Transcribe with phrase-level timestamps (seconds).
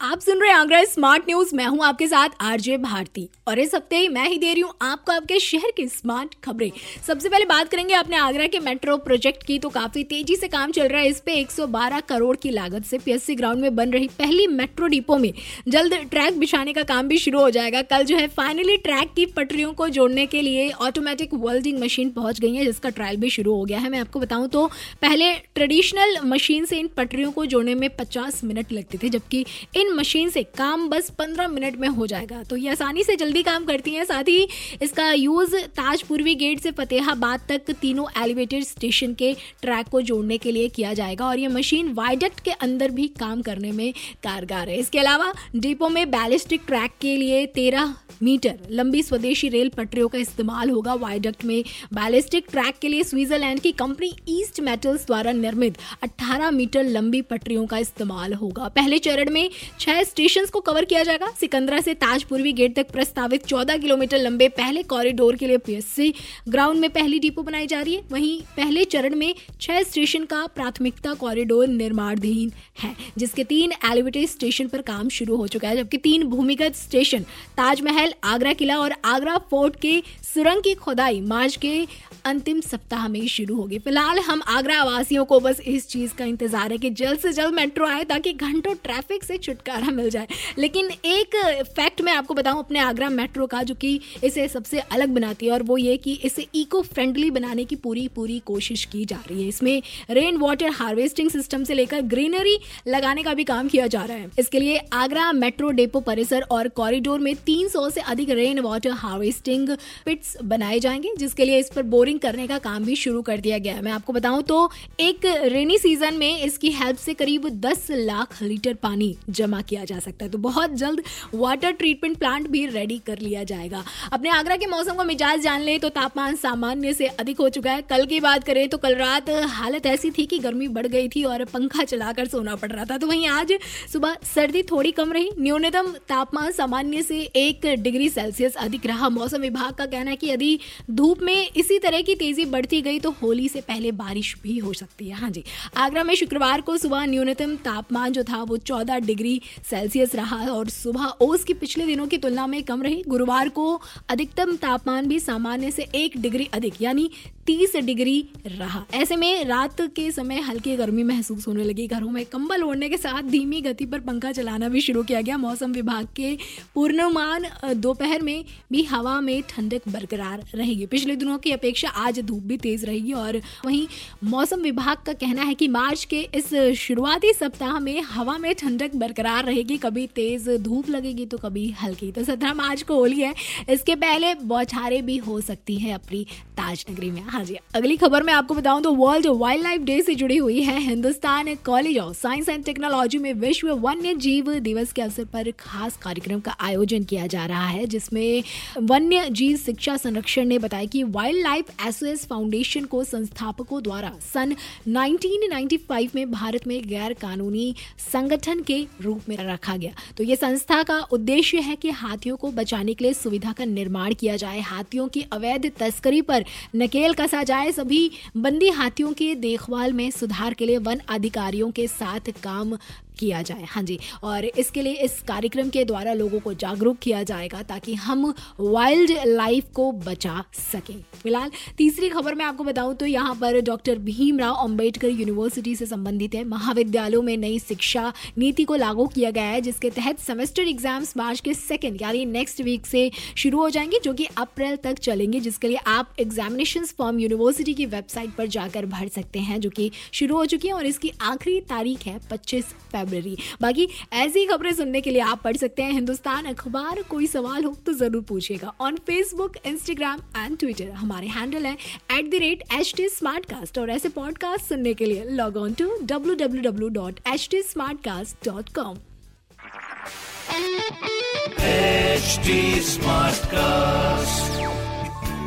[0.00, 3.74] आप सुन रहे हैं आगरा स्मार्ट न्यूज़ मैं हूँ आपके साथ आरजे भारती। और इस
[3.74, 6.70] हफ़्ते मैं ही दे रही हूँ आपको आपके शहर की स्मार्ट खबरें।
[7.06, 10.70] सबसे पहले बात करेंगे अपने आगरा के मेट्रो प्रोजेक्ट की। तो काफ़ी तेज़ी से काम
[10.72, 14.08] चल रहा है। इस पे 112 करोड़ की लागत से पीएससी ग्राउंड में बन रही
[14.18, 15.32] पहली मेट्रो डिपो में।
[15.68, 19.26] जल्द ट्रैक बिछाने का काम भी शुरू हो जाएगा। कल जो है फाइनली ट्रैक की
[19.26, 23.54] पटरियों को जोड़ने के लिए ऑटोमेटिक वेल्डिंग मशीन पहुँच गई है, जिसका ट्रायल भी शुरू
[23.54, 24.66] हो गया है। मैं आपको बताऊँ तो
[25.02, 29.44] पहले ट्रेडिशनल मशीन से इन पटरियों को जोड़ने में पचास मिनट लगते थे, जबकि
[29.76, 33.42] इन मशीन से काम बस पंद्रह मिनट में हो जाएगा। तो ये आसानी से जल्दी
[33.42, 34.48] काम करती हैं। साथ ही
[34.82, 40.38] इसका यूज़ ताज पूर्वी गेट से फतेहाबाद तक तीनों एलिवेटेड स्टेशन के ट्रैक को जोड़ने
[40.38, 44.68] के लिए किया जाएगा और ये मशीन वाइडक्ट के अंदर भी काम करने में कारगर
[44.68, 50.08] है। इसके अलावा डिपो में बैलिस्टिक ट्रैक के लिए तेरह मीटर लंबी स्वदेशी रेल पटरियों
[50.08, 51.62] का इस्तेमाल होगा। वाइडक्ट में
[51.94, 57.66] बैलिस्टिक ट्रैक के लिए स्विट्जरलैंड की कंपनी ईस्ट मेटल्स द्वारा निर्मित 18 मीटर लंबी पटरियों
[57.66, 59.50] का इस्तेमाल होगा। पहले चरण में
[59.80, 64.18] छह स्टेशन को कवर किया जाएगा। सिकंदरा से ताज पूर्वी गेट तक प्रस्तावित 14 किलोमीटर
[64.18, 66.12] लंबे पहले कॉरिडोर के लिए पीएससी
[66.48, 70.44] ग्राउंड में पहली डिपो बनाई जा रही है। वहीं पहले चरण में छह स्टेशन का
[70.46, 75.98] प्राथमिकता कॉरिडोर निर्माणाधीन है, जिसके तीन एलिवेटेड स्टेशन पर काम शुरू हो चुका है, जबकि
[75.98, 77.22] तीन भूमिगत स्टेशन
[77.56, 81.86] ताजमहल, आगरा किला और आगरा फोर्ट के सुरंग की खुदाई मार्च के
[82.26, 86.72] अंतिम सप्ताह में शुरू होगी। फ़िलहाल हम आगरा वासियों को बस इस चीज़ का इंतज़ार
[86.72, 90.26] है कि जल्द से जल्द मेट्रो आए ताकि घंटों ट्रैफ़िक से छुटकारा मिल जाए।
[90.58, 91.36] लेकिन एक
[91.76, 95.52] फैक्ट मैं आपको बताऊँ अपने आगरा मेट्रो का, जो कि इसे सबसे अलग बनाती है,
[95.52, 99.42] और वो ये कि इसे इको फ्रेंडली बनाने की पूरी पूरी कोशिश की जा रही
[99.42, 104.04] है। इसमें रेन वाटर हार्वेस्टिंग सिस्टम से लेकर ग्रीनरी लगाने का भी काम किया जा
[104.04, 108.58] रहा है। इसके लिए आगरा मेट्रो डेपो परिसर और कॉरिडोर में 300 से अधिक रेन
[108.58, 109.68] वाटर हार्वेस्टिंग
[110.04, 113.58] पिट्स बनाए जाएँगे, जिसके लिए इस पर बोरिंग करने का काम भी शुरू कर दिया
[113.58, 117.86] गया है। मैं आपको बताऊँ तो एक रेनी सीज़न में इसकी हेल्प से करीब 10
[117.90, 121.02] लाख लीटर पानी जमा किया जा सकता है। तो बहुत जल्द
[121.34, 123.82] वाटर ट्रीटमेंट प्लांट भी रेडी कर लिया जाएगा।
[124.12, 127.72] अपने आगरा के मौसम का मिजाज जान ले तो तापमान सामान्य से अधिक हो चुका
[127.72, 131.08] है। कल की बात करें तो कल रात हालत ऐसी थी कि गर्मी बढ़ गई
[131.08, 133.52] थी और पंखा चलाकर सोना पड़ रहा था। तो वहीं आज
[133.92, 139.40] सुबह सर्दी थोड़ी कम रही। न्यूनतम तापमान सामान्य से एक डिग्री सेल्सियस अधिक रहा। मौसम
[139.40, 140.58] विभाग का कहना है कि यदि
[140.90, 144.72] धूप में इसी तरह की तेज़ी बढ़ती गई तो होली से पहले बारिश भी हो
[144.72, 145.44] सकती है। हाँ जी,
[145.76, 149.40] आगरा में शुक्रवार को सुबह न्यूनतम तापमान जो था वो चौदह डिग्री
[149.70, 153.80] सेल्सियस रहा और सुबह ओस की पिछले दिनों की तुलना में कम रही। गुरुवार को
[154.08, 157.10] अधिकतम तापमान भी सामान्य से एक डिग्री अधिक, यानी
[157.50, 162.24] तीस डिग्री रहा। ऐसे में रात के समय हल्की गर्मी महसूस होने लगी। घरों में
[162.24, 166.08] कंबल ओढ़ने के साथ धीमी गति पर पंखा चलाना भी शुरू किया गया। मौसम विभाग
[166.16, 166.36] के
[166.74, 167.46] पूर्णमान
[167.76, 172.56] दोपहर में भी हवा में ठंडक बरकरार रहेगी। पिछले दिनों की अपेक्षा आज धूप भी
[172.58, 173.86] तेज रहेगी और वहीं
[174.24, 178.96] मौसम विभाग का कहना है कि मार्च के इस शुरुआती सप्ताह में हवा में ठंडक
[178.96, 183.34] बरकरार रहेगी। कभी तेज धूप लगेगी तो कभी हल्की। तो सत्रह मार्च को होली है।
[183.70, 186.24] इसके पहले बौछारें भी हो सकती है अपनी
[186.56, 190.14] ताजनगरी में। हाँ जी, अगली खबर में आपको बताऊँ तो वर्ल्ड वाइल्ड लाइफ डे से
[190.14, 195.02] जुड़ी हुई है Hindustan college of science and technology में विश्व वन्य जीव दिवस के
[195.02, 198.42] अवसर पर खास कार्यक्रम का आयोजन किया जा रहा है, जिसमें
[198.80, 204.54] वन्य जीव शिक्षा संरक्षण ने बताया कि वाइल्ड लाइफ एसओएस फाउंडेशन को संस्थापकों द्वारा सन
[204.88, 207.74] 1995 में भारत में गैर कानूनी
[208.12, 212.52] संगठन के रूप में रखा गया। तो ये संस्था का उद्देश्य है कि हाथियों को
[212.52, 216.44] बचाने के लिए सुविधा का निर्माण किया जाए। हाथियों की अवैध तस्करी पर
[216.76, 221.86] नकेल कसा जाए सभी बंदी हाथियों के देखभाल में सुधार के लिए वन अधिकारियों के
[221.88, 222.76] साथ काम
[223.20, 227.22] किया जाए। हाँ जी, और इसके लिए इस कार्यक्रम के द्वारा लोगों को जागरूक किया
[227.22, 233.06] जाएगा ताकि हम वाइल्ड लाइफ को बचा सकें। फ़िलहाल तीसरी खबर मैं आपको बताऊँ तो
[233.06, 238.76] यहाँ पर डॉक्टर भीमराव अंबेडकर यूनिवर्सिटी से संबंधित है। महाविद्यालयों में नई शिक्षा नीति को
[238.76, 243.10] लागू किया गया है, जिसके तहत सेमेस्टर एग्ज़ाम्स मार्च के सेकेंड यानी नेक्स्ट वीक से
[243.36, 247.86] शुरू हो जाएँगे, जो कि अप्रैल तक चलेंगे, जिसके लिए आप एग्जामिनेशन फॉर्म यूनिवर्सिटी की
[247.88, 251.60] वेबसाइट पर जाकर भर सकते हैं, जो कि शुरू हो चुकी है और इसकी आखिरी
[251.68, 252.74] तारीख है पच्चीस
[253.10, 257.64] फेबररी बाकी ऐसी खबरें सुनने के लिए आप पढ़ सकते हैं हिंदुस्तान अखबार। कोई सवाल
[257.64, 261.76] हो तो ज़रूर पूछिएगा। On Facebook Instagram and Twitter हमारे हैंडल है
[262.18, 265.72] at the rate H T smart cast और ऐसे पॉडकास्ट सुनने के लिए log on
[265.74, 268.98] to W W W dot H T smart cast dot com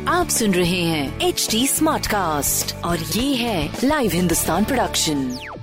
[0.08, 5.53] आप सुन रहे हैं एच डी स्मार्ट कास्ट और ये है लाइव हिंदुस्तान प्रोडक्शन